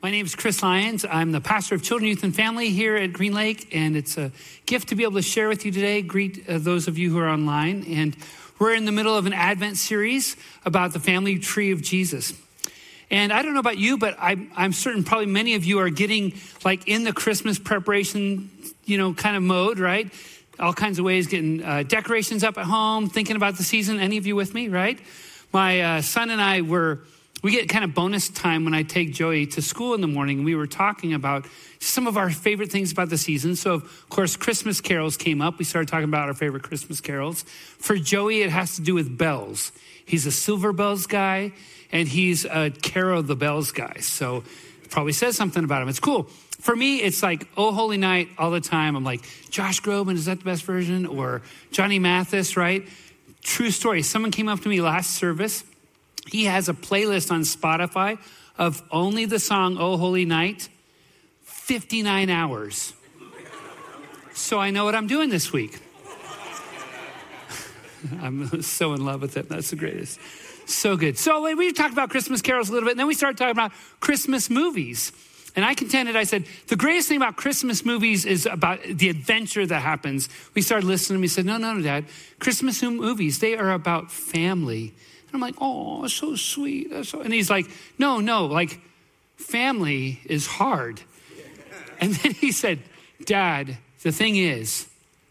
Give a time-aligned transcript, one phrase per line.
[0.00, 1.04] My name is Chris Lyons.
[1.04, 4.30] I'm the pastor of Children, Youth, and Family here at Green Lake, and it's a
[4.64, 6.02] gift to be able to share with you today.
[6.02, 7.84] Greet uh, those of you who are online.
[7.88, 8.16] And
[8.60, 12.32] we're in the middle of an Advent series about the family tree of Jesus.
[13.10, 15.90] And I don't know about you, but I'm, I'm certain probably many of you are
[15.90, 16.34] getting
[16.64, 18.50] like in the Christmas preparation,
[18.84, 20.12] you know, kind of mode, right?
[20.60, 23.98] All kinds of ways, getting uh, decorations up at home, thinking about the season.
[23.98, 25.00] Any of you with me, right?
[25.52, 27.00] My uh, son and I were
[27.42, 30.42] we get kind of bonus time when I take Joey to school in the morning.
[30.42, 31.46] We were talking about
[31.78, 33.54] some of our favorite things about the season.
[33.54, 35.58] So, of course, Christmas carols came up.
[35.58, 37.44] We started talking about our favorite Christmas carols.
[37.78, 39.70] For Joey, it has to do with bells.
[40.04, 41.52] He's a silver bells guy,
[41.92, 43.98] and he's a carol the bells guy.
[44.00, 44.42] So,
[44.90, 45.88] probably says something about him.
[45.88, 46.24] It's cool.
[46.60, 48.96] For me, it's like, oh, holy night all the time.
[48.96, 51.06] I'm like, Josh Groban, is that the best version?
[51.06, 52.88] Or Johnny Mathis, right?
[53.42, 54.02] True story.
[54.02, 55.62] Someone came up to me last service
[56.30, 58.18] he has a playlist on Spotify
[58.56, 60.68] of only the song Oh Holy Night,
[61.44, 62.92] 59 hours.
[64.34, 65.80] So I know what I'm doing this week.
[68.20, 69.48] I'm so in love with it.
[69.48, 70.20] That's the greatest.
[70.66, 71.18] So good.
[71.18, 73.72] So we talked about Christmas carols a little bit, and then we started talking about
[74.00, 75.12] Christmas movies.
[75.56, 79.66] And I contended, I said, the greatest thing about Christmas movies is about the adventure
[79.66, 80.28] that happens.
[80.54, 82.04] We started listening, we said, no, no, no, Dad.
[82.38, 84.94] Christmas movies, they are about family
[85.28, 87.04] and I'm like, oh, so sweet.
[87.04, 87.20] So...
[87.20, 87.66] And he's like,
[87.98, 88.80] no, no, like
[89.36, 91.00] family is hard.
[92.00, 92.78] And then he said,
[93.24, 94.88] Dad, the thing is,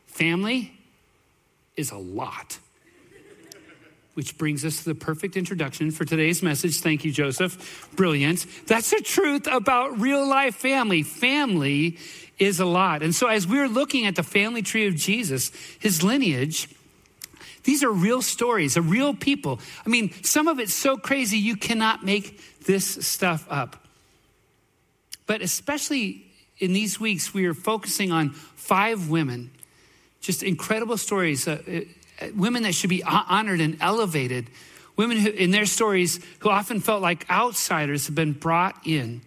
[0.07, 0.73] family
[1.77, 2.59] is a lot.
[4.15, 6.81] Which brings us to the perfect introduction for today's message.
[6.81, 7.89] Thank you, Joseph.
[7.95, 8.45] Brilliant.
[8.65, 11.03] That's the truth about real life family.
[11.03, 11.97] Family
[12.37, 13.01] is a lot.
[13.01, 16.67] And so, as we're looking at the family tree of Jesus, his lineage,
[17.67, 19.59] these are real stories, of real people.
[19.85, 23.85] I mean, some of it's so crazy you cannot make this stuff up.
[25.25, 26.25] But especially
[26.59, 29.51] in these weeks, we are focusing on five women,
[30.21, 34.49] just incredible stories, uh, uh, women that should be honored and elevated,
[34.95, 39.19] women who, in their stories who often felt like outsiders have been brought in.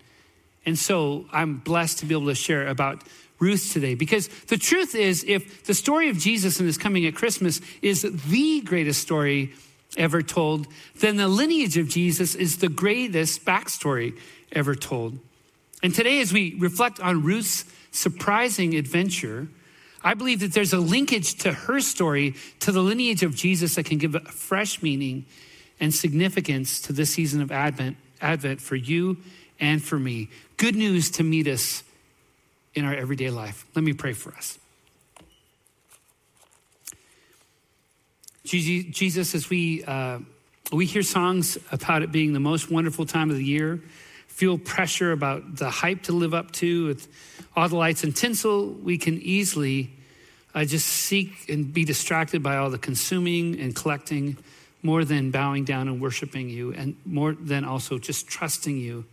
[0.64, 3.04] And so I'm blessed to be able to share about
[3.40, 3.94] Ruth today.
[3.94, 8.02] Because the truth is, if the story of Jesus and his coming at Christmas is
[8.02, 9.52] the greatest story
[9.96, 10.68] ever told,
[11.00, 14.16] then the lineage of Jesus is the greatest backstory
[14.52, 15.18] ever told.
[15.82, 19.48] And today, as we reflect on Ruth's surprising adventure,
[20.04, 23.86] I believe that there's a linkage to her story to the lineage of Jesus that
[23.86, 25.24] can give a fresh meaning
[25.80, 29.16] and significance to this season of Advent, Advent for you
[29.58, 30.28] and for me.
[30.58, 31.82] Good news to meet us
[32.74, 33.66] in our everyday life.
[33.74, 34.58] Let me pray for us.
[38.44, 40.18] Jesus, as we, uh,
[40.72, 43.80] we hear songs about it being the most wonderful time of the year,
[44.26, 47.08] feel pressure about the hype to live up to, with
[47.54, 49.90] all the lights and tinsel, we can easily
[50.54, 54.36] uh, just seek and be distracted by all the consuming and collecting
[54.82, 59.04] more than bowing down and worshiping you, and more than also just trusting you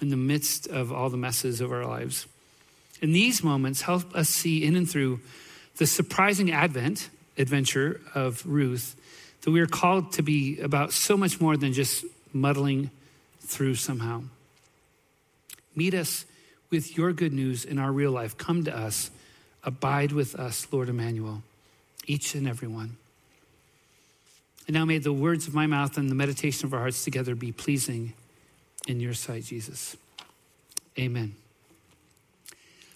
[0.00, 2.26] in the midst of all the messes of our lives.
[3.00, 5.20] In these moments, help us see in and through
[5.76, 8.96] the surprising advent adventure of Ruth
[9.42, 12.90] that we are called to be about so much more than just muddling
[13.40, 14.22] through somehow.
[15.74, 16.24] Meet us
[16.70, 18.36] with your good news in our real life.
[18.36, 19.10] Come to us.
[19.62, 21.42] Abide with us, Lord Emmanuel,
[22.06, 22.96] each and every one.
[24.66, 27.34] And now may the words of my mouth and the meditation of our hearts together
[27.34, 28.14] be pleasing
[28.86, 29.96] in your sight, Jesus.
[30.98, 31.34] Amen.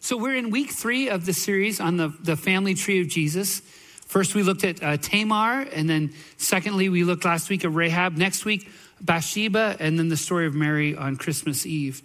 [0.03, 3.61] So we're in week three of the series on the, the family tree of Jesus.
[4.07, 8.17] First, we looked at uh, Tamar, and then secondly, we looked last week at Rahab.
[8.17, 8.71] Next week,
[9.03, 12.03] Bathsheba, and then the story of Mary on Christmas Eve.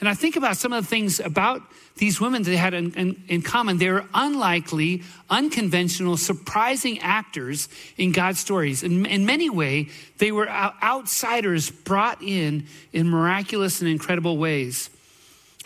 [0.00, 1.62] And I think about some of the things about
[1.98, 3.78] these women that they had in, in, in, common.
[3.78, 8.82] They were unlikely, unconventional, surprising actors in God's stories.
[8.82, 14.90] In, in many ways, they were outsiders brought in in miraculous and incredible ways.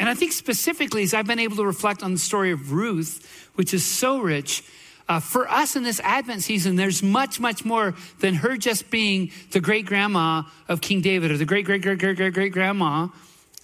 [0.00, 3.50] And I think specifically, as I've been able to reflect on the story of Ruth,
[3.54, 4.64] which is so rich,
[5.10, 9.30] uh, for us in this Advent season, there's much, much more than her just being
[9.50, 13.08] the great grandma of King David or the great, great, great, great, great, great grandma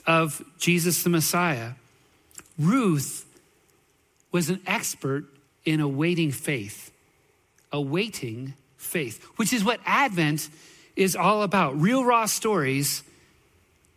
[0.06, 1.70] of Jesus the Messiah.
[2.58, 3.24] Ruth
[4.30, 5.24] was an expert
[5.64, 6.90] in awaiting faith,
[7.72, 10.50] awaiting faith, which is what Advent
[10.96, 11.80] is all about.
[11.80, 13.02] Real raw stories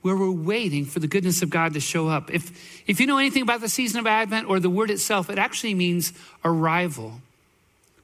[0.01, 2.31] where we're waiting for the goodness of God to show up.
[2.34, 5.38] If, if you know anything about the season of Advent or the word itself, it
[5.38, 6.13] actually means
[6.44, 7.22] arrival,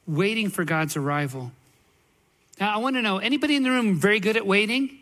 [0.06, 1.51] waiting for God's arrival.
[2.59, 4.97] Now, I want to know anybody in the room very good at waiting?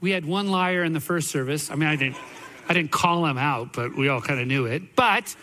[0.00, 1.70] We had one liar in the first service.
[1.70, 2.16] I mean, I didn't,
[2.68, 4.94] I didn't call him out, but we all kind of knew it.
[4.96, 5.34] But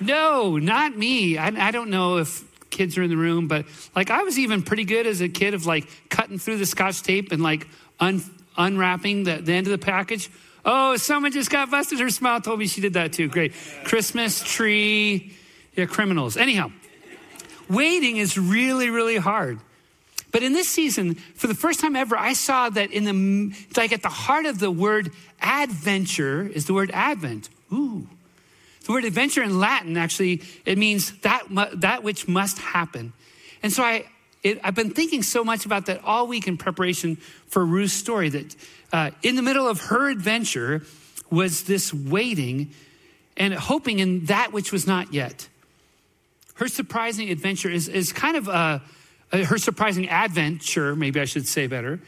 [0.00, 1.38] no, not me.
[1.38, 4.62] I, I don't know if kids are in the room, but like I was even
[4.62, 7.68] pretty good as a kid of like cutting through the scotch tape and like
[8.00, 8.22] un,
[8.56, 10.30] unwrapping the, the end of the package.
[10.64, 11.98] Oh, someone just got busted.
[11.98, 13.28] Her smile told me she did that too.
[13.28, 13.52] Great.
[13.84, 15.32] Christmas tree.
[15.74, 16.36] Yeah, criminals.
[16.36, 16.70] Anyhow,
[17.68, 19.58] waiting is really, really hard.
[20.30, 23.92] But in this season, for the first time ever, I saw that in the, like
[23.92, 25.12] at the heart of the word
[25.42, 27.50] adventure is the word advent.
[27.72, 28.06] Ooh.
[28.84, 31.44] The word adventure in Latin actually, it means that,
[31.74, 33.12] that which must happen.
[33.62, 34.06] And so I,
[34.42, 37.16] it, I've been thinking so much about that all week in preparation
[37.46, 38.56] for Ruth's story that
[38.92, 40.82] uh, in the middle of her adventure
[41.30, 42.70] was this waiting
[43.36, 45.48] and hoping in that which was not yet.
[46.54, 48.82] Her surprising adventure is, is kind of a,
[49.32, 52.00] a her surprising adventure, maybe I should say better,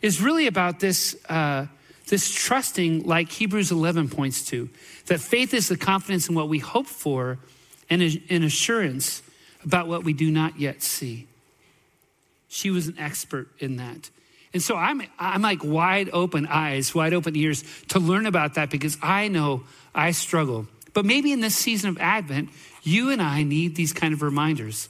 [0.00, 1.66] is really about this, uh,
[2.06, 4.70] this trusting, like Hebrews 11 points to,
[5.06, 7.38] that faith is the confidence in what we hope for
[7.90, 9.22] and an assurance
[9.64, 11.26] about what we do not yet see.
[12.50, 14.10] She was an expert in that.
[14.52, 18.68] And so I'm, I'm like wide open eyes, wide open ears to learn about that
[18.68, 19.62] because I know
[19.94, 20.66] I struggle.
[20.92, 22.50] But maybe in this season of Advent,
[22.82, 24.88] you and I need these kind of reminders.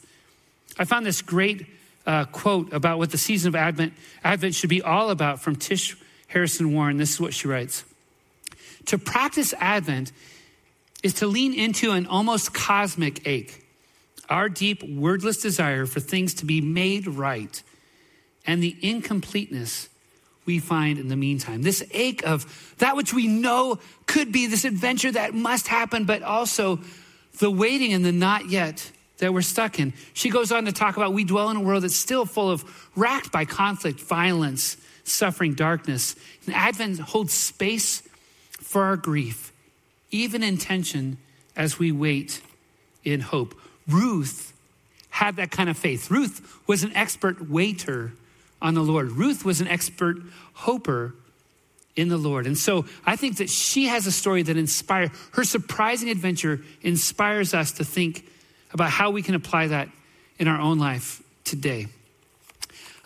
[0.78, 1.66] I found this great
[2.06, 3.92] uh, quote about what the season of Advent,
[4.24, 5.96] Advent should be all about from Tish
[6.28, 6.96] Harrison Warren.
[6.96, 7.84] This is what she writes
[8.86, 10.12] To practice Advent
[11.02, 13.59] is to lean into an almost cosmic ache,
[14.30, 17.62] our deep, wordless desire for things to be made right
[18.46, 19.88] and the incompleteness
[20.46, 21.62] we find in the meantime.
[21.62, 26.22] This ache of that which we know could be this adventure that must happen, but
[26.22, 26.80] also
[27.38, 29.92] the waiting and the not yet that we're stuck in.
[30.14, 32.64] She goes on to talk about we dwell in a world that's still full of
[32.96, 36.16] racked by conflict, violence, suffering, darkness.
[36.46, 38.02] And Advent holds space
[38.52, 39.52] for our grief,
[40.10, 41.18] even in tension
[41.54, 42.40] as we wait
[43.04, 43.54] in hope.
[43.92, 44.52] Ruth
[45.10, 46.10] had that kind of faith.
[46.10, 48.12] Ruth was an expert waiter
[48.62, 49.12] on the Lord.
[49.12, 50.18] Ruth was an expert
[50.54, 51.14] hoper
[51.96, 52.46] in the Lord.
[52.46, 57.52] And so I think that she has a story that inspires her surprising adventure inspires
[57.52, 58.24] us to think
[58.72, 59.88] about how we can apply that
[60.38, 61.88] in our own life today.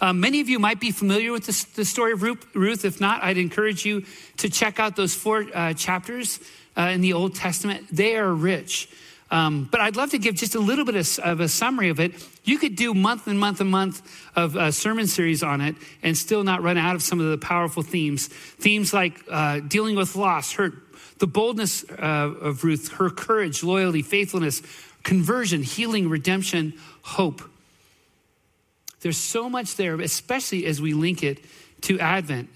[0.01, 2.85] Um, many of you might be familiar with this, the story of Ruth.
[2.85, 4.05] If not, I'd encourage you
[4.39, 6.41] to check out those four uh, chapters
[6.77, 7.87] uh, in the Old Testament.
[7.91, 8.89] They are rich.
[9.31, 11.99] Um, but I'd love to give just a little bit of, of, a summary of
[11.99, 12.13] it.
[12.45, 14.03] You could do month and month and month
[14.37, 17.31] of a uh, sermon series on it and still not run out of some of
[17.31, 18.29] the powerful themes.
[18.29, 20.75] Themes like uh, dealing with loss, hurt,
[21.19, 21.95] the boldness uh,
[22.41, 24.63] of Ruth, her courage, loyalty, faithfulness,
[25.03, 27.43] conversion, healing, redemption, hope.
[29.01, 31.45] There's so much there, especially as we link it
[31.83, 32.51] to Advent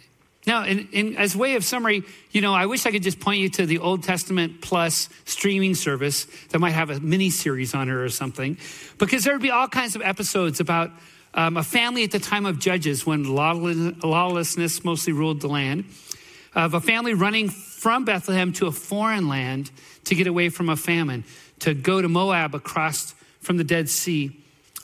[0.49, 3.41] now, in, in, as way of summary, you know, I wish I could just point
[3.41, 7.91] you to the Old Testament plus streaming service that might have a mini series on
[7.91, 8.57] it or something,
[8.97, 10.91] because there would be all kinds of episodes about
[11.35, 15.85] um, a family at the time of Judges when lawlessness mostly ruled the land,
[16.55, 19.71] of a family running from Bethlehem to a foreign land
[20.05, 21.25] to get away from a famine,
[21.59, 24.35] to go to Moab across from the Dead Sea,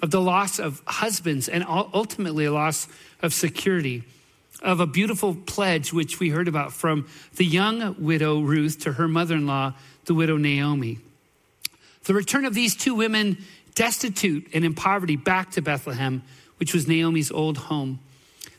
[0.03, 2.87] of the loss of husbands and ultimately a loss
[3.23, 4.05] of security
[4.65, 7.07] of a beautiful pledge which we heard about from
[7.37, 9.75] the young widow Ruth to her mother in law,
[10.07, 10.99] the widow Naomi.
[12.05, 13.39] The return of these two women,
[13.75, 16.23] destitute and in poverty, back to Bethlehem,
[16.57, 18.01] which was Naomi's old home.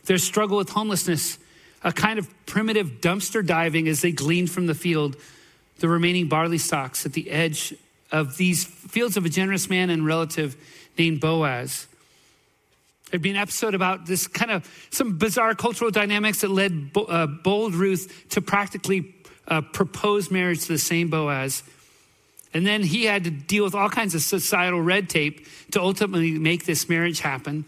[0.05, 1.39] Their struggle with homelessness,
[1.83, 5.17] a kind of primitive dumpster diving as they gleaned from the field
[5.79, 7.73] the remaining barley stalks at the edge
[8.11, 10.55] of these fields of a generous man and relative
[10.97, 11.87] named Boaz.
[13.09, 17.27] There'd be an episode about this kind of some bizarre cultural dynamics that led uh,
[17.27, 19.13] bold Ruth to practically
[19.47, 21.63] uh, propose marriage to the same Boaz.
[22.53, 26.31] And then he had to deal with all kinds of societal red tape to ultimately
[26.31, 27.65] make this marriage happen.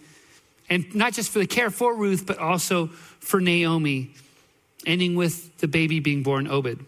[0.70, 4.12] And not just for the care for Ruth, but also for Naomi,
[4.86, 6.84] ending with the baby being born, Obed.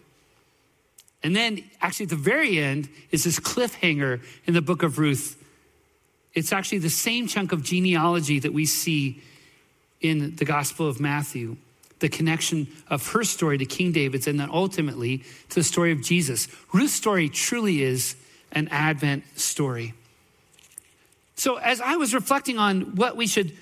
[1.22, 5.36] And then, actually, at the very end, is this cliffhanger in the book of Ruth
[6.34, 9.22] it's actually the same chunk of genealogy that we see
[10.00, 11.56] in the Gospel of Matthew
[11.98, 15.18] the connection of her story to King David's and then ultimately
[15.50, 16.48] to the story of Jesus.
[16.72, 18.16] Ruth's story truly is
[18.52, 19.94] an Advent story.
[21.36, 23.52] So, as I was reflecting on what we should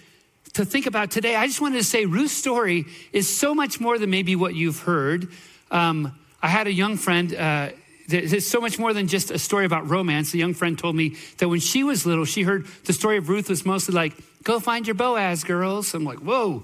[0.55, 3.99] to think about today, I just wanted to say Ruth's story is so much more
[3.99, 5.29] than maybe what you've heard.
[5.71, 7.35] Um, I had a young friend.
[7.35, 7.71] Uh,
[8.09, 10.33] there's so much more than just a story about romance.
[10.33, 13.29] A young friend told me that when she was little, she heard the story of
[13.29, 15.93] Ruth was mostly like, go find your Boaz, girls.
[15.93, 16.63] I'm like, whoa,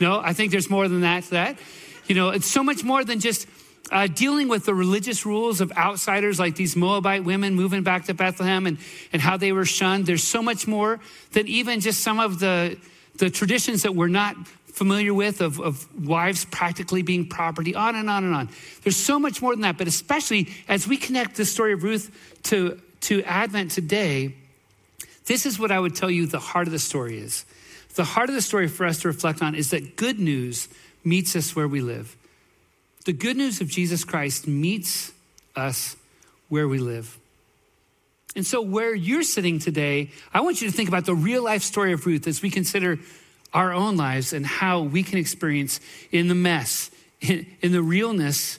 [0.00, 1.24] No, I think there's more than that.
[1.24, 1.58] That,
[2.06, 3.46] you know, it's so much more than just
[3.90, 8.14] uh, dealing with the religious rules of outsiders like these Moabite women moving back to
[8.14, 8.78] Bethlehem and,
[9.12, 10.06] and how they were shunned.
[10.06, 10.98] There's so much more
[11.32, 12.78] than even just some of the,
[13.16, 14.34] the traditions that we're not
[14.76, 18.50] familiar with of, of wives practically being property, on and on and on.
[18.82, 22.38] There's so much more than that, but especially as we connect the story of Ruth
[22.44, 24.34] to, to Advent today,
[25.24, 27.46] this is what I would tell you the heart of the story is.
[27.94, 30.68] The heart of the story for us to reflect on is that good news
[31.02, 32.14] meets us where we live.
[33.06, 35.10] The good news of Jesus Christ meets
[35.56, 35.96] us
[36.50, 37.16] where we live.
[38.34, 41.62] And so, where you're sitting today, I want you to think about the real life
[41.62, 42.98] story of Ruth as we consider
[43.52, 45.80] our own lives and how we can experience
[46.12, 48.58] in the mess, in, in the realness,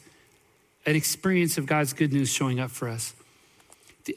[0.85, 3.13] an experience of God's good news showing up for us.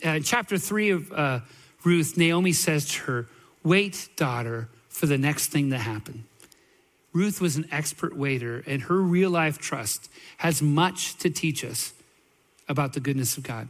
[0.04, 1.40] Uh, chapter three of uh,
[1.84, 3.26] Ruth, Naomi says to her,
[3.62, 6.24] Wait, daughter, for the next thing to happen.
[7.12, 10.08] Ruth was an expert waiter, and her real life trust
[10.38, 11.92] has much to teach us
[12.68, 13.68] about the goodness of God.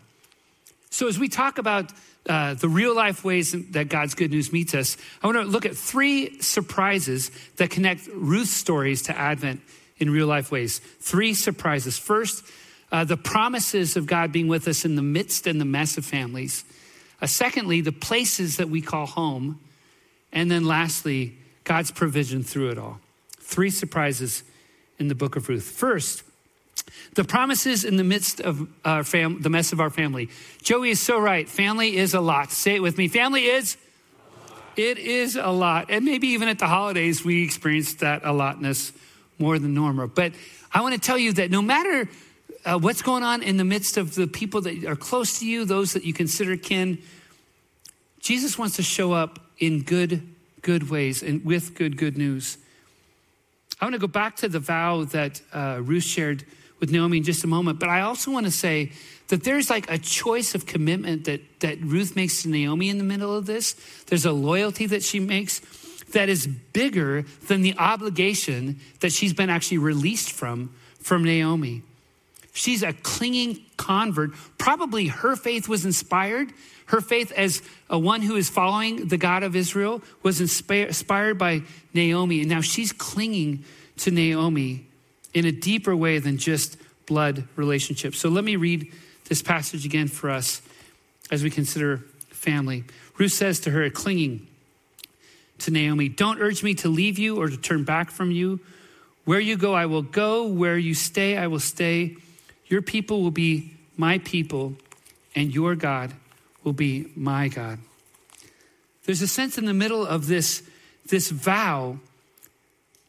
[0.90, 1.92] So, as we talk about
[2.28, 5.64] uh, the real life ways that God's good news meets us, I want to look
[5.64, 9.60] at three surprises that connect Ruth's stories to Advent
[9.98, 10.78] in real life ways.
[10.78, 11.96] Three surprises.
[11.96, 12.44] First,
[12.90, 16.04] uh, the promises of God being with us in the midst and the mess of
[16.04, 16.64] families.
[17.22, 19.60] Uh, secondly, the places that we call home.
[20.32, 22.98] And then lastly, God's provision through it all.
[23.38, 24.42] Three surprises
[24.98, 25.64] in the book of Ruth.
[25.64, 26.24] First,
[27.14, 30.28] the promises in the midst of our fam- the mess of our family.
[30.62, 31.48] Joey is so right.
[31.48, 32.50] Family is a lot.
[32.50, 33.08] Say it with me.
[33.08, 33.76] Family is
[34.76, 35.86] it is a lot.
[35.90, 38.92] And maybe even at the holidays, we experience that allotness
[39.38, 40.06] more than normal.
[40.06, 40.32] But
[40.72, 42.08] I want to tell you that no matter
[42.64, 45.64] uh, what's going on in the midst of the people that are close to you,
[45.64, 46.98] those that you consider kin,
[48.20, 50.26] Jesus wants to show up in good,
[50.62, 52.58] good ways and with good, good news.
[53.80, 56.44] I want to go back to the vow that uh, Ruth shared
[56.80, 57.78] with Naomi in just a moment.
[57.78, 58.92] But I also want to say
[59.28, 63.04] that there's like a choice of commitment that, that Ruth makes to Naomi in the
[63.04, 63.74] middle of this.
[64.06, 65.60] There's a loyalty that she makes
[66.12, 71.82] that is bigger than the obligation that she's been actually released from from Naomi.
[72.52, 74.32] She's a clinging convert.
[74.58, 76.52] Probably her faith was inspired.
[76.86, 81.62] Her faith as a one who is following the God of Israel was inspired by
[81.94, 82.40] Naomi.
[82.40, 83.64] And now she's clinging
[83.98, 84.86] to Naomi
[85.34, 88.18] in a deeper way than just blood relationships.
[88.18, 88.92] So let me read
[89.28, 90.62] this passage again for us
[91.30, 92.84] as we consider family.
[93.18, 94.46] Ruth says to her, clinging
[95.58, 98.60] to Naomi, Don't urge me to leave you or to turn back from you.
[99.24, 100.46] Where you go, I will go.
[100.46, 102.16] Where you stay, I will stay.
[102.66, 104.74] Your people will be my people,
[105.34, 106.12] and your God
[106.64, 107.78] will be my God.
[109.04, 110.62] There's a sense in the middle of this,
[111.06, 111.98] this vow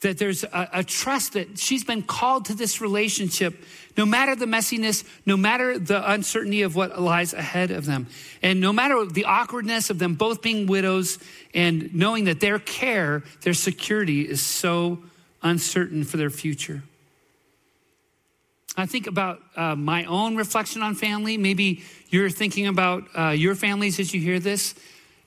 [0.02, 3.64] that there's a, a, trust that she's been called to this relationship,
[3.98, 8.08] no matter the messiness, no matter the uncertainty of what lies ahead of them,
[8.42, 11.20] and no matter the awkwardness of them both being widows
[11.54, 15.00] and knowing that their care, their security is so
[15.44, 16.84] uncertain for their future.
[18.78, 21.38] I think about uh, my own reflection on family.
[21.38, 24.74] Maybe you're thinking about uh, your families as you hear this.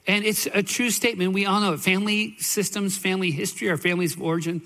[0.06, 1.32] And it's a true statement.
[1.32, 1.80] We all know it.
[1.80, 4.62] Family systems, family history, our families of origin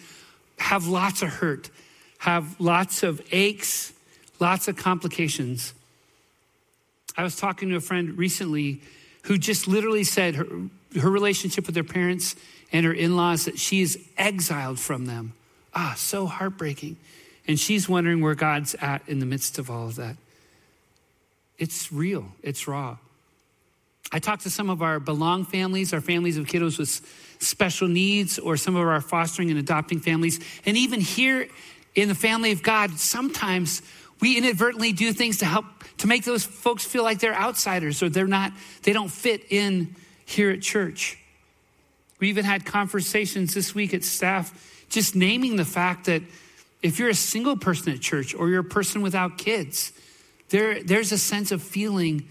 [0.58, 1.70] have lots of hurt,
[2.18, 3.92] have lots of aches,
[4.40, 5.74] lots of complications.
[7.16, 8.80] I was talking to a friend recently
[9.24, 10.46] who just literally said her,
[11.00, 12.34] her relationship with her parents
[12.72, 15.32] and her in laws that she is exiled from them.
[15.74, 16.96] Ah, so heartbreaking.
[17.46, 20.16] And she's wondering where God's at in the midst of all of that.
[21.58, 22.98] It's real, it's raw.
[24.10, 27.00] I talked to some of our belong families, our families of kiddos with
[27.40, 30.40] special needs, or some of our fostering and adopting families.
[30.64, 31.48] And even here
[31.94, 33.82] in the family of God, sometimes
[34.20, 35.66] we inadvertently do things to help
[35.98, 39.94] to make those folks feel like they're outsiders or they're not, they don't fit in
[40.24, 41.18] here at church.
[42.20, 46.22] We even had conversations this week at staff just naming the fact that
[46.82, 49.92] if you're a single person at church or you're a person without kids,
[50.48, 52.28] there, there's a sense of feeling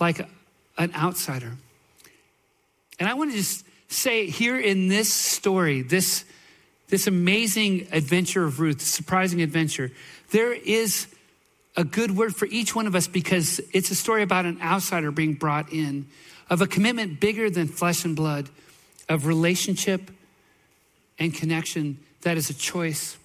[0.00, 0.26] like
[0.80, 1.52] an outsider.
[2.98, 6.24] And I want to just say here in this story, this,
[6.88, 9.92] this amazing adventure of Ruth, surprising adventure,
[10.30, 11.06] there is
[11.76, 15.10] a good word for each one of us because it's a story about an outsider
[15.10, 16.06] being brought in,
[16.48, 18.48] of a commitment bigger than flesh and blood,
[19.08, 20.10] of relationship
[21.18, 23.18] and connection that is a choice.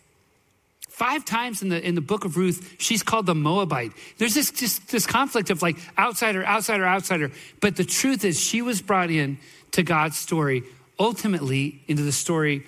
[0.96, 3.92] Five times in the, in the book of Ruth, she's called the Moabite.
[4.18, 7.34] There's this, just this conflict of like outsider, outsider, outsider.
[7.60, 9.38] But the truth is, she was brought in
[9.74, 10.64] to God's story,
[10.98, 12.66] ultimately into the story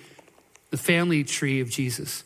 [0.68, 2.22] the family tree of Jesus.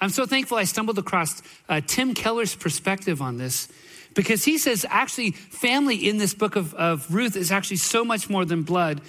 [0.00, 3.66] I'm so thankful I stumbled across uh, Tim Keller's perspective on this
[4.14, 8.30] because he says actually family in this book of, of Ruth is actually so much
[8.30, 9.00] more than blood.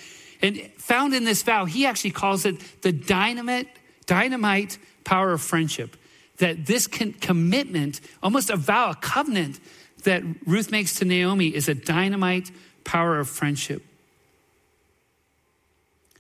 [0.42, 3.68] And found in this vow, he actually calls it the dynamite,
[4.08, 5.96] dynamite power of friendship.
[6.38, 9.60] That this con- commitment, almost a vow, a covenant
[10.04, 12.52] that Ruth makes to Naomi is a dynamite
[12.84, 13.84] power of friendship.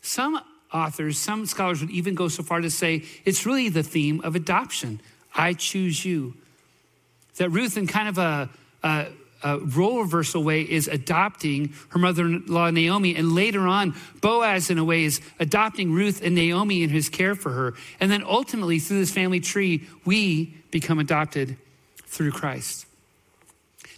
[0.01, 0.39] Some
[0.73, 4.35] authors, some scholars would even go so far to say it's really the theme of
[4.35, 5.01] adoption.
[5.33, 6.35] I choose you.
[7.37, 8.49] That Ruth, in kind of a,
[8.83, 9.07] a,
[9.43, 13.15] a role reversal way, is adopting her mother in law Naomi.
[13.15, 17.35] And later on, Boaz, in a way, is adopting Ruth and Naomi in his care
[17.35, 17.73] for her.
[17.99, 21.57] And then ultimately, through this family tree, we become adopted
[22.05, 22.84] through Christ.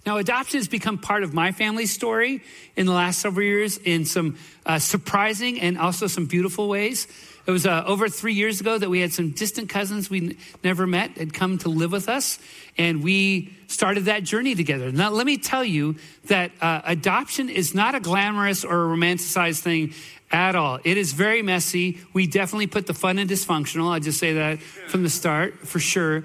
[0.07, 2.41] Now, adoption has become part of my family story
[2.77, 7.07] in the last several years in some uh, surprising and also some beautiful ways.
[7.45, 10.37] It was uh, over three years ago that we had some distant cousins we n-
[10.63, 12.39] never met had come to live with us,
[12.77, 14.93] and we started that journey together.
[14.93, 15.97] Now, let me tell you
[16.27, 19.93] that uh, adoption is not a glamorous or a romanticized thing
[20.31, 20.79] at all.
[20.85, 21.99] It is very messy.
[22.13, 23.91] We definitely put the fun in dysfunctional.
[23.91, 26.23] I just say that from the start, for sure.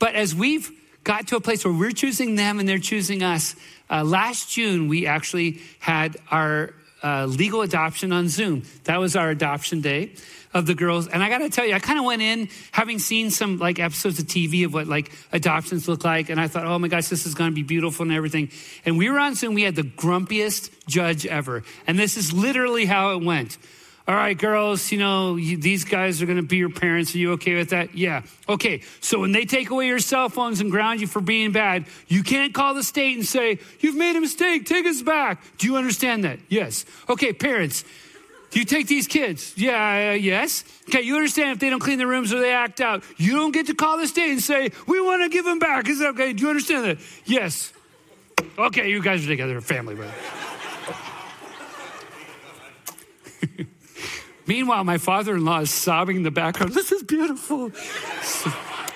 [0.00, 0.68] But as we've
[1.04, 3.54] got to a place where we're choosing them and they're choosing us.
[3.90, 8.62] Uh, last June, we actually had our uh, legal adoption on Zoom.
[8.84, 10.12] That was our adoption day
[10.54, 11.08] of the girls.
[11.08, 13.78] And I got to tell you, I kind of went in having seen some like
[13.78, 16.30] episodes of TV of what like adoptions look like.
[16.30, 18.50] And I thought, oh my gosh, this is going to be beautiful and everything.
[18.86, 19.54] And we were on Zoom.
[19.54, 21.64] We had the grumpiest judge ever.
[21.86, 23.58] And this is literally how it went
[24.06, 27.14] all right, girls, you know, you, these guys are going to be your parents.
[27.14, 27.94] Are you okay with that?
[27.94, 28.22] Yeah.
[28.46, 28.82] Okay.
[29.00, 32.22] So when they take away your cell phones and ground you for being bad, you
[32.22, 34.66] can't call the state and say, you've made a mistake.
[34.66, 35.42] Take us back.
[35.56, 36.38] Do you understand that?
[36.50, 36.84] Yes.
[37.08, 37.82] Okay, parents.
[38.50, 39.54] Do you take these kids?
[39.56, 40.64] Yeah, uh, yes.
[40.88, 43.52] Okay, you understand if they don't clean their rooms or they act out, you don't
[43.52, 45.88] get to call the state and say, we want to give them back.
[45.88, 46.34] Is that okay?
[46.34, 46.98] Do you understand that?
[47.24, 47.72] Yes.
[48.58, 50.12] Okay, you guys are together, family, brother.
[54.46, 56.72] Meanwhile, my father in law is sobbing in the background.
[56.74, 57.66] This is beautiful.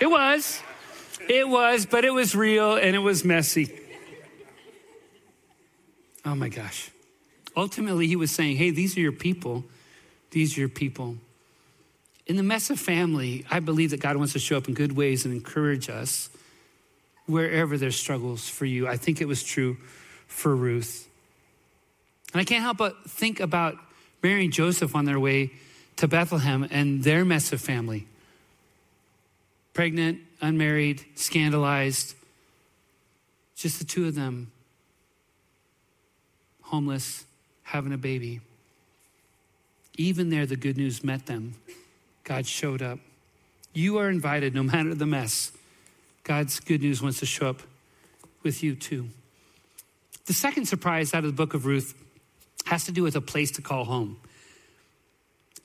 [0.00, 0.62] it was.
[1.28, 3.72] It was, but it was real and it was messy.
[6.24, 6.90] Oh my gosh.
[7.56, 9.64] Ultimately, he was saying, Hey, these are your people.
[10.30, 11.16] These are your people.
[12.26, 14.92] In the mess of family, I believe that God wants to show up in good
[14.92, 16.28] ways and encourage us
[17.26, 18.86] wherever there's struggles for you.
[18.86, 19.78] I think it was true
[20.26, 21.08] for Ruth.
[22.32, 23.76] And I can't help but think about
[24.22, 25.52] Mary and Joseph on their way
[25.96, 28.06] to Bethlehem and their mess of family.
[29.74, 32.14] Pregnant, unmarried, scandalized,
[33.56, 34.50] just the two of them,
[36.62, 37.24] homeless,
[37.62, 38.40] having a baby.
[39.96, 41.54] Even there, the good news met them.
[42.24, 42.98] God showed up.
[43.72, 45.52] You are invited no matter the mess.
[46.22, 47.62] God's good news wants to show up
[48.42, 49.08] with you too.
[50.26, 51.94] The second surprise out of the book of Ruth
[52.68, 54.18] has to do with a place to call home.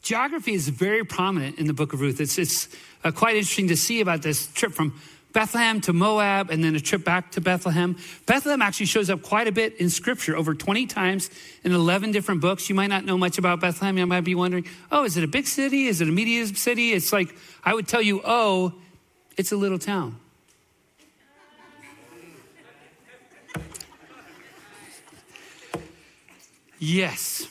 [0.02, 2.20] Geography is very prominent in the book of Ruth.
[2.20, 2.68] It's, it's
[3.04, 5.00] uh, quite interesting to see about this trip from
[5.34, 7.98] Bethlehem to Moab and then a trip back to Bethlehem.
[8.26, 11.30] Bethlehem actually shows up quite a bit in scripture, over 20 times
[11.64, 12.70] in 11 different books.
[12.70, 13.98] You might not know much about Bethlehem.
[13.98, 15.88] You might be wondering, oh, is it a big city?
[15.88, 16.92] Is it a medium city?
[16.94, 18.74] It's like, I would tell you, oh,
[19.36, 20.20] it's a little town.
[26.84, 27.48] Yes.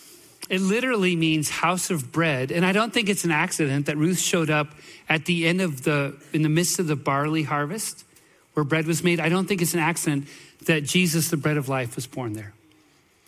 [0.50, 2.52] It literally means house of bread.
[2.52, 4.74] And I don't think it's an accident that Ruth showed up
[5.08, 8.04] at the end of the, in the midst of the barley harvest
[8.52, 9.20] where bread was made.
[9.20, 10.28] I don't think it's an accident
[10.66, 12.52] that Jesus, the bread of life, was born there.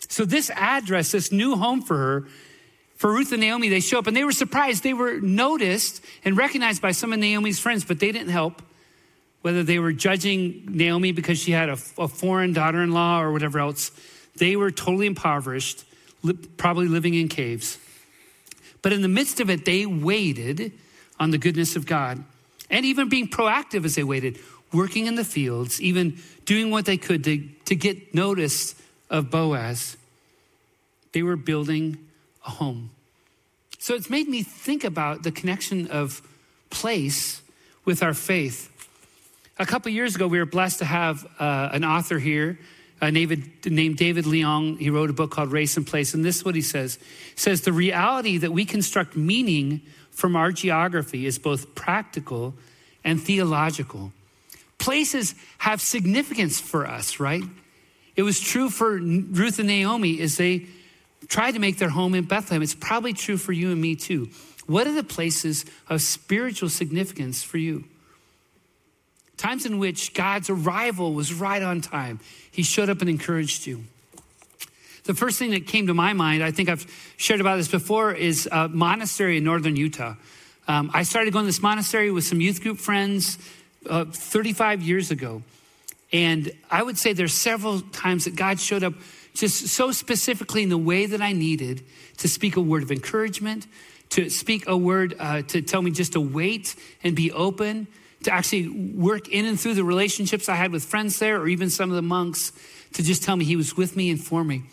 [0.07, 2.27] So this address, this new home for her,
[2.97, 4.83] for Ruth and Naomi, they show up and they were surprised.
[4.83, 8.61] They were noticed and recognized by some of Naomi's friends, but they didn't help.
[9.41, 13.31] Whether they were judging Naomi because she had a, a foreign daughter in law or
[13.31, 13.89] whatever else,
[14.35, 15.83] they were totally impoverished
[16.57, 17.77] probably living in caves.
[18.81, 20.71] But in the midst of it, they waited
[21.19, 22.23] on the goodness of God
[22.69, 24.39] and even being proactive as they waited,
[24.73, 28.75] working in the fields, even doing what they could to, to get notice
[29.09, 29.97] of Boaz.
[31.13, 31.97] They were building
[32.45, 32.91] a home.
[33.79, 36.21] So it's made me think about the connection of
[36.69, 37.41] place
[37.85, 38.71] with our faith.
[39.57, 42.59] A couple years ago, we were blessed to have uh, an author here
[43.05, 44.79] uh, named, named David Leong.
[44.79, 46.13] He wrote a book called Race and Place.
[46.15, 46.95] And this is what he says.
[46.95, 52.55] He says, The reality that we construct meaning from our geography is both practical
[53.03, 54.11] and theological.
[54.79, 57.43] Places have significance for us, right?
[58.15, 60.65] It was true for Ruth and Naomi as they
[61.27, 62.63] tried to make their home in Bethlehem.
[62.63, 64.29] It's probably true for you and me too.
[64.65, 67.83] What are the places of spiritual significance for you?
[69.37, 72.19] Times in which God's arrival was right on time.
[72.51, 73.83] He showed up and encouraged you.
[75.03, 76.85] The first thing that came to my mind, I think I've
[77.17, 80.15] shared about this before, is a monastery in northern Utah.
[80.67, 83.37] Um, I started going to this monastery with some youth group friends
[83.87, 85.43] uh, 35 years ago.
[86.11, 88.93] And I would say there's several times that God showed up
[89.35, 91.83] just so specifically in the way that I needed
[92.17, 93.67] to speak a word of encouragement,
[94.09, 97.87] to speak a word uh, to tell me just to wait and be open,
[98.25, 101.69] to actually work in and through the relationships I had with friends there, or even
[101.69, 102.51] some of the monks,
[102.93, 104.63] to just tell me he was with me and for me.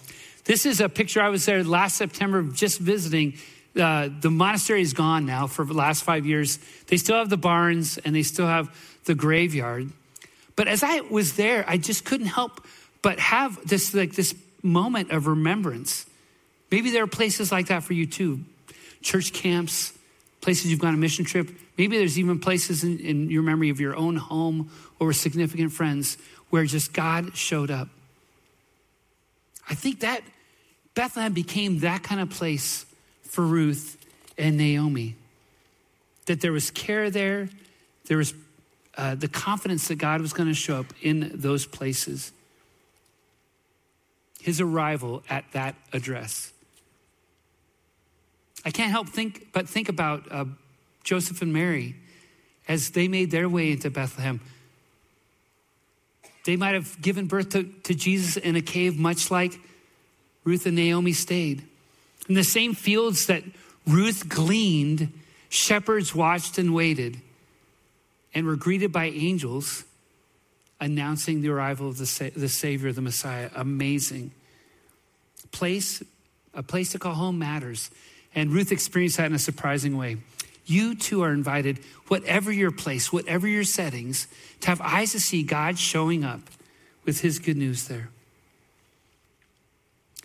[0.44, 3.34] This is a picture I was there last September just visiting.
[3.78, 6.58] Uh, the monastery is gone now for the last five years.
[6.88, 9.90] They still have the barns and they still have the graveyard.
[10.56, 12.64] But as I was there, I just couldn't help
[13.00, 16.06] but have this like this moment of remembrance.
[16.70, 18.40] Maybe there are places like that for you too.
[19.02, 19.92] Church camps,
[20.42, 21.48] places you've gone on a mission trip.
[21.78, 26.18] Maybe there's even places in, in your memory of your own home or significant friends
[26.50, 27.88] where just God showed up.
[29.70, 30.20] I think that
[30.94, 32.84] Bethlehem became that kind of place
[33.22, 33.96] for Ruth
[34.36, 35.16] and Naomi.
[36.26, 37.48] That there was care there,
[38.06, 38.34] there was
[38.96, 42.32] uh, the confidence that God was going to show up in those places.
[44.40, 46.51] His arrival at that address.
[48.64, 50.44] I can't help think but think about uh,
[51.04, 51.96] Joseph and Mary
[52.68, 54.40] as they made their way into Bethlehem.
[56.44, 59.58] They might have given birth to, to Jesus in a cave, much like
[60.44, 61.62] Ruth and Naomi stayed.
[62.28, 63.44] In the same fields that
[63.86, 65.12] Ruth gleaned,
[65.48, 67.20] shepherds watched and waited
[68.34, 69.84] and were greeted by angels
[70.80, 73.50] announcing the arrival of the, Sa- the Savior, the Messiah.
[73.54, 74.32] Amazing.
[75.52, 76.02] Place,
[76.54, 77.90] a place to call home matters.
[78.34, 80.18] And Ruth experienced that in a surprising way.
[80.64, 84.28] You too are invited, whatever your place, whatever your settings,
[84.60, 86.40] to have eyes to see God showing up
[87.04, 88.10] with his good news there.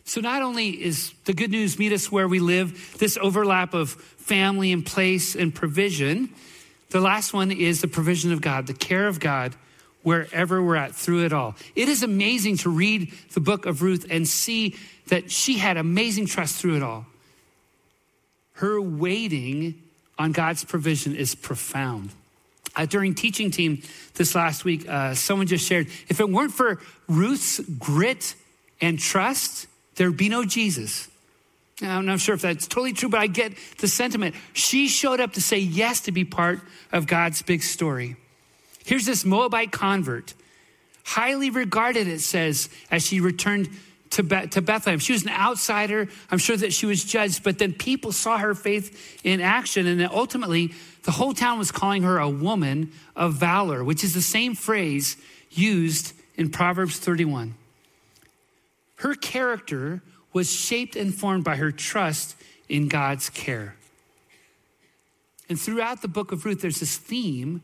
[0.05, 3.89] So, not only is the good news meet us where we live, this overlap of
[3.89, 6.29] family and place and provision,
[6.91, 9.53] the last one is the provision of God, the care of God
[10.03, 11.55] wherever we're at through it all.
[11.75, 16.27] It is amazing to read the book of Ruth and see that she had amazing
[16.27, 17.05] trust through it all.
[18.57, 19.83] Her waiting
[20.17, 22.09] on God's provision is profound.
[22.75, 23.83] Uh, during teaching team
[24.15, 28.33] this last week, uh, someone just shared if it weren't for Ruth's grit
[28.81, 31.07] and trust, there'd be no Jesus.
[31.83, 34.33] I'm not sure if that's totally true, but I get the sentiment.
[34.53, 36.59] She showed up to say yes to be part
[36.91, 38.15] of God's big story.
[38.85, 40.33] Here's this Moabite convert,
[41.03, 43.69] highly regarded, it says, as she returned
[44.11, 44.99] to, Be- to Bethlehem.
[44.99, 46.07] She was an outsider.
[46.31, 49.87] I'm sure that she was judged, but then people saw her faith in action.
[49.87, 54.13] And then ultimately, the whole town was calling her a woman of valor, which is
[54.13, 55.17] the same phrase
[55.51, 57.55] used in Proverbs 31.
[58.97, 60.01] Her character
[60.33, 62.35] was shaped and formed by her trust
[62.69, 63.75] in God's care.
[65.49, 67.61] And throughout the book of Ruth, there's this theme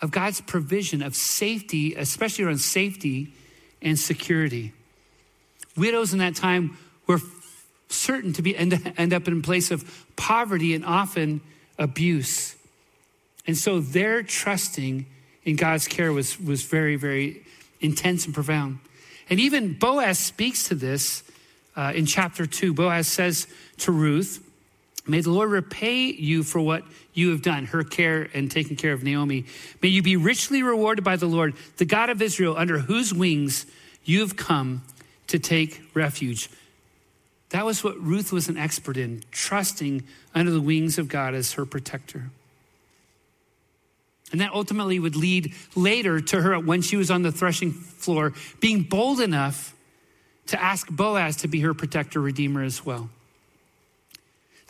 [0.00, 3.32] of God's provision of safety, especially around safety
[3.80, 4.72] and security.
[5.76, 7.18] Widows in that time were
[7.88, 11.40] certain to be end, end up in a place of poverty and often
[11.78, 12.56] abuse.
[13.46, 15.06] And so their trusting
[15.44, 17.42] in God's care was, was very, very
[17.80, 18.78] intense and profound.
[19.28, 21.22] And even Boaz speaks to this
[21.74, 23.46] uh, in chapter 2, Boaz says
[23.78, 24.46] to Ruth,
[25.06, 28.92] May the Lord repay you for what you have done, her care and taking care
[28.92, 29.46] of Naomi.
[29.82, 33.66] May you be richly rewarded by the Lord, the God of Israel, under whose wings
[34.04, 34.82] you have come
[35.32, 36.50] to take refuge.
[37.50, 41.54] That was what Ruth was an expert in, trusting under the wings of God as
[41.54, 42.30] her protector.
[44.30, 48.34] And that ultimately would lead later to her when she was on the threshing floor,
[48.60, 49.74] being bold enough
[50.48, 53.08] to ask Boaz to be her protector, redeemer as well.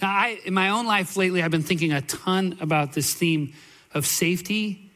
[0.00, 3.52] Now, I, in my own life lately, I've been thinking a ton about this theme
[3.94, 4.90] of safety.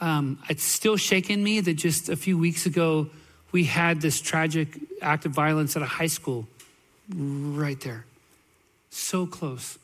[0.00, 3.08] Um, it's still shaken me that just a few weeks ago,
[3.54, 4.66] we had this tragic
[5.00, 6.48] act of violence at a high school
[7.08, 8.04] right there.
[8.90, 9.78] So close.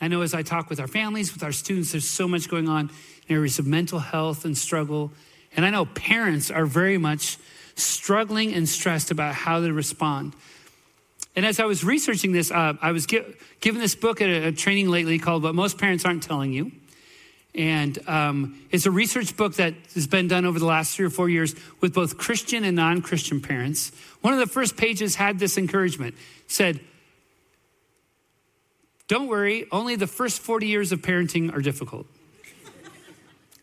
[0.00, 2.68] I know as I talk with our families, with our students, there's so much going
[2.68, 2.90] on
[3.28, 5.12] in areas of mental health and struggle.
[5.54, 7.38] And I know parents are very much
[7.76, 10.34] struggling and stressed about how to respond.
[11.36, 14.48] And as I was researching this, uh, I was gi- given this book at a,
[14.48, 16.72] a, training lately called What Most Parents Aren't Telling You.
[17.54, 21.10] And um, it's a research book that has been done over the last three or
[21.10, 23.92] four years with both Christian and non Christian parents.
[24.22, 26.14] One of the first pages had this encouragement
[26.46, 26.80] said,
[29.06, 32.06] Don't worry, only the first 40 years of parenting are difficult.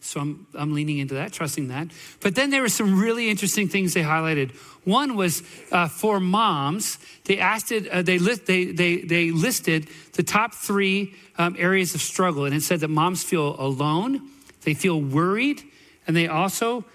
[0.02, 1.90] So I'm, I'm leaning into that, trusting that.
[2.22, 4.52] But then there were some really interesting things they highlighted.
[4.86, 9.90] One was uh, for moms, they asked it, uh, they, list, they, they, they listed
[10.14, 12.46] the top three um, areas of struggle.
[12.46, 14.30] And it said that moms feel alone,
[14.64, 15.62] they feel worried,
[16.08, 16.86] and they also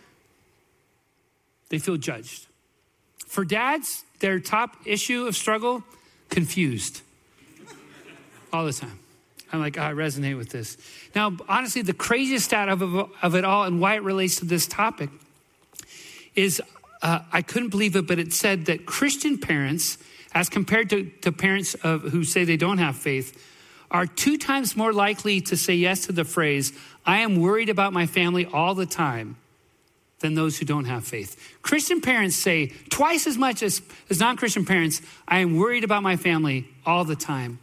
[1.69, 2.47] they feel judged.
[3.27, 5.83] For dads, their top issue of struggle,
[6.29, 7.03] confused.
[8.53, 9.01] All the time.
[9.55, 10.77] I'm like, oh, I resonate with this.
[11.14, 14.67] Now, honestly, the craziest stat of, of it all and why it relates to this
[14.67, 15.11] topic
[16.35, 16.61] is
[17.03, 19.99] uh, I couldn't believe it, but it said that Christian parents,
[20.35, 23.51] as compared to, to parents of, who say they don't have faith,
[23.90, 26.73] are two times more likely to say yes to the phrase,
[27.07, 29.37] I am worried about my family all the time,
[30.25, 31.37] than those who don't have faith.
[31.61, 36.03] Christian parents say twice as much as, as non Christian parents, I am worried about
[36.03, 37.59] my family all the time.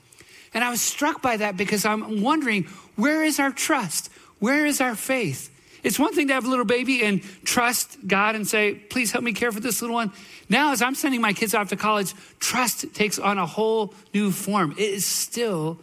[0.53, 4.09] And I was struck by that because I'm wondering where is our trust?
[4.39, 5.49] Where is our faith?
[5.83, 9.23] It's one thing to have a little baby and trust God and say, please help
[9.23, 10.11] me care for this little one.
[10.49, 14.31] Now, as I'm sending my kids off to college, trust takes on a whole new
[14.31, 14.73] form.
[14.73, 15.79] It is still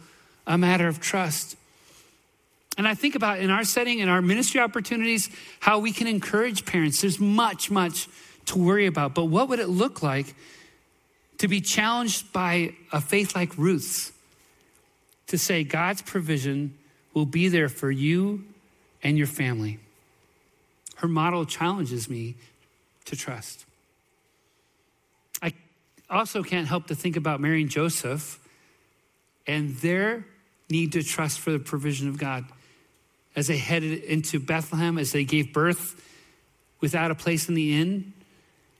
[0.47, 1.57] a matter of trust.
[2.77, 5.29] And I think about in our setting, in our ministry opportunities,
[5.59, 7.01] how we can encourage parents.
[7.01, 8.07] There's much, much
[8.45, 9.13] to worry about.
[9.13, 10.33] But what would it look like
[11.39, 14.13] to be challenged by a faith like Ruth's?
[15.29, 16.77] To say, God's provision
[17.13, 18.43] will be there for you
[19.01, 19.79] and your family.
[20.97, 22.35] Her model challenges me
[23.05, 23.65] to trust.
[25.41, 25.53] I
[26.09, 28.39] also can't help to think about Mary and Joseph
[29.47, 30.25] and their
[30.69, 32.45] need to trust for the provision of God
[33.35, 36.03] as they headed into Bethlehem, as they gave birth
[36.81, 38.13] without a place in the inn,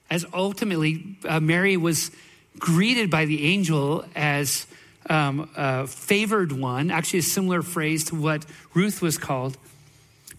[0.10, 2.12] as ultimately uh, Mary was
[2.58, 4.66] greeted by the angel as
[5.10, 9.58] um, a favored one, actually, a similar phrase to what Ruth was called.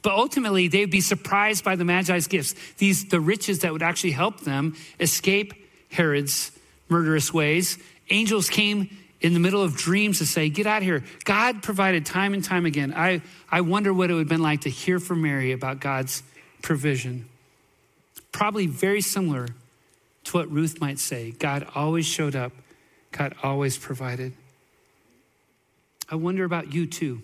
[0.03, 4.13] But ultimately, they'd be surprised by the Magi's gifts, these the riches that would actually
[4.13, 5.53] help them escape
[5.91, 6.53] Herod's
[6.89, 7.79] murderous ways.
[8.09, 11.05] Angels came in the middle of dreams to say, Get out of here.
[11.25, 12.95] God provided time and time again.
[12.97, 16.23] I, I wonder what it would have been like to hear from Mary about God's
[16.63, 17.29] provision.
[18.33, 19.49] Probably very similar
[20.25, 22.53] to what Ruth might say God always showed up,
[23.13, 24.33] God always provided.
[26.11, 27.23] I wonder about you too.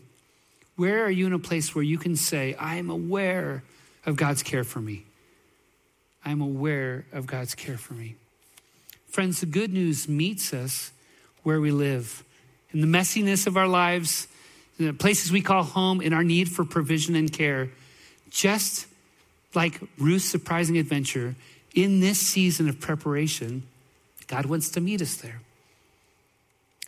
[0.77, 3.65] Where are you in a place where you can say, I am aware
[4.05, 5.05] of God's care for me?
[6.25, 8.15] I'm aware of God's care for me.
[9.09, 10.93] Friends, the good news meets us
[11.43, 12.23] where we live.
[12.73, 14.29] In the messiness of our lives,
[14.79, 17.71] in the places we call home, in our need for provision and care,
[18.29, 18.87] just
[19.55, 21.35] like Ruth's surprising adventure,
[21.75, 23.63] in this season of preparation,
[24.27, 25.41] God wants to meet us there.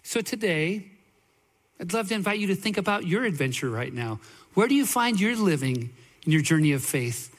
[0.03, 0.85] So today,
[1.81, 4.21] I'd love to invite you to think about your adventure right now.
[4.55, 5.91] Where do you find you're living
[6.27, 7.35] in your journey of faith?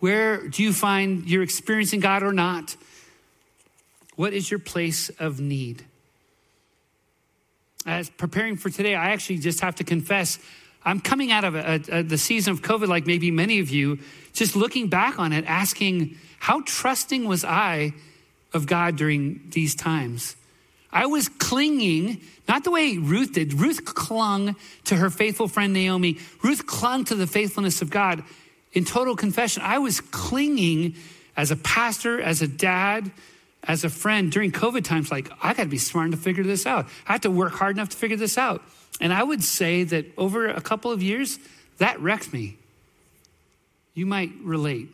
[0.00, 2.76] Where do you find you're experiencing God or not?
[4.16, 5.84] What is your place of need?
[7.86, 10.38] as preparing for today, I actually just have to confess,
[10.84, 13.98] I'm coming out of a, a, the season of COVID, like maybe many of you,
[14.32, 17.92] just looking back on it, asking, how trusting was I
[18.52, 20.36] of God during these times?
[20.92, 23.54] I was clinging, not the way Ruth did.
[23.54, 26.18] Ruth clung to her faithful friend Naomi.
[26.42, 28.22] Ruth clung to the faithfulness of God.
[28.72, 30.96] In total confession, I was clinging
[31.36, 33.10] as a pastor, as a dad,
[33.64, 36.44] as a friend during COVID times, like, I got to be smart enough to figure
[36.44, 36.86] this out.
[37.06, 38.62] I have to work hard enough to figure this out.
[39.00, 41.38] And I would say that over a couple of years,
[41.78, 42.56] that wrecked me.
[43.94, 44.88] You might relate.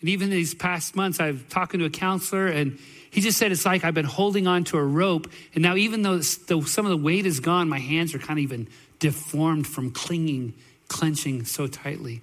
[0.00, 2.78] And even these past months, I've talking to a counselor, and
[3.10, 5.30] he just said it's like I've been holding on to a rope.
[5.54, 8.42] And now, even though some of the weight is gone, my hands are kind of
[8.42, 10.54] even deformed from clinging,
[10.88, 12.22] clenching so tightly.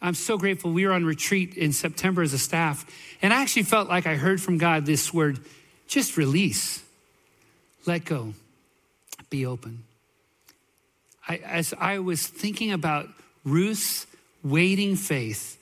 [0.00, 0.72] I'm so grateful.
[0.72, 2.86] We were on retreat in September as a staff,
[3.20, 5.40] and I actually felt like I heard from God this word
[5.88, 6.82] just release,
[7.86, 8.34] let go,
[9.30, 9.82] be open.
[11.26, 13.08] I, as I was thinking about
[13.44, 14.06] Ruth's
[14.44, 15.57] waiting faith,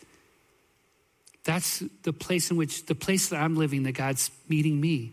[1.46, 5.12] that's the place in which, the place that I'm living, that God's meeting me.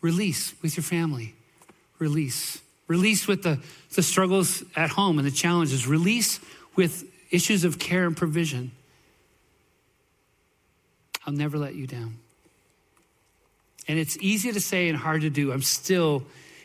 [0.00, 1.34] Release with your family.
[1.98, 2.62] Release.
[2.86, 3.58] Release with the,
[3.94, 5.88] the struggles at home and the challenges.
[5.88, 6.38] Release
[6.76, 8.70] with issues of care and provision.
[11.26, 12.16] I'll never let you down.
[13.88, 15.52] And it's easy to say and hard to do.
[15.52, 16.22] I'm still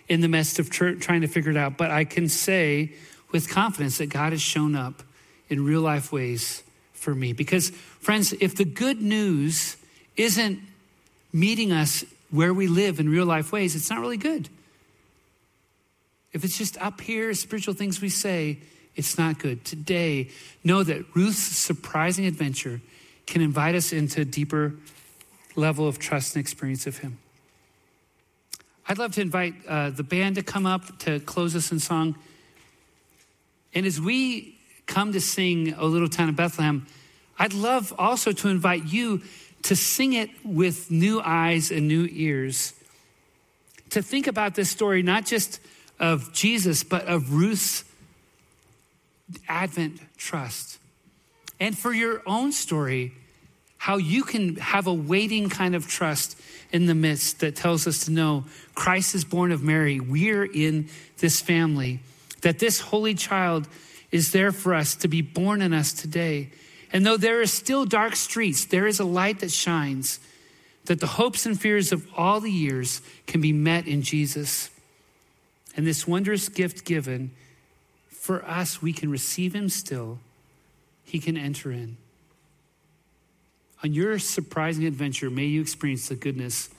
[0.08, 2.94] in the midst of tr- trying to figure it out, but I can say
[3.32, 5.02] with confidence that God has shown up
[5.50, 6.62] in real life ways
[7.00, 7.34] for me.
[7.34, 9.78] Because, friends, if the good news
[10.16, 10.60] isn't
[11.34, 14.50] meeting us where we live in real life ways, it's not really good.
[16.32, 18.60] If it's just up here, spiritual things we say,
[18.96, 19.66] it's not good.
[19.66, 20.30] Today,
[20.64, 22.82] know that Ruth's surprising adventure
[23.26, 24.76] can invite us into a deeper
[25.56, 27.18] level of trust and experience of Him.
[28.88, 32.16] I'd love to invite uh, the band to come up to close us in song.
[33.74, 34.59] And as we
[34.90, 36.86] come to sing O Little Town of Bethlehem,
[37.38, 39.22] I'd love also to invite you
[39.64, 42.74] to sing it with new eyes and new ears.
[43.92, 45.62] To think about this story, not just
[46.00, 47.86] of Jesus, but of Ruth's
[49.48, 50.80] Advent trust.
[51.60, 53.14] And for your own story,
[53.78, 56.40] how you can have a waiting kind of trust
[56.72, 60.00] in the midst that tells us to know Christ is born of Mary.
[60.00, 62.00] We're in this family,
[62.42, 63.68] that this holy child
[64.12, 66.50] is there for us to be born in us today.
[66.92, 70.20] And though there are still dark streets, there is a light that shines,
[70.86, 74.70] that the hopes and fears of all the years can be met in Jesus.
[75.78, 77.32] And this wondrous gift given
[78.10, 80.20] for us, we can receive him still,
[81.04, 81.98] he can enter in.
[83.84, 86.70] On your surprising adventure, may you experience the goodness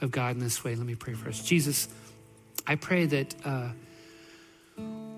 [0.00, 0.74] of God in this way.
[0.74, 1.42] Let me pray for us.
[1.42, 1.88] Jesus,
[2.66, 3.70] I pray that uh,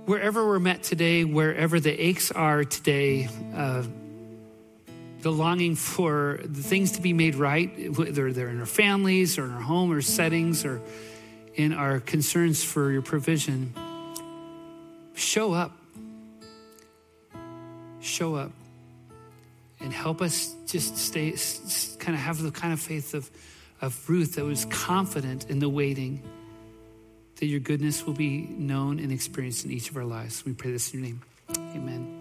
[0.08, 3.82] wherever we're met today, wherever the aches are today, uh,
[5.20, 9.44] the longing for the things to be made right, whether they're in our families or
[9.44, 10.80] in our home or settings or
[11.56, 13.74] in our concerns for your provision,
[15.14, 15.72] show up.
[18.00, 18.52] Show up
[19.78, 21.32] and help us just stay,
[21.98, 23.28] kind of have the kind of faith of,
[23.82, 26.22] of Ruth that was confident in the waiting,
[27.38, 30.44] that your goodness will be known and experienced in each of our lives.
[30.44, 31.22] We pray this in your name.
[31.74, 32.17] Amen.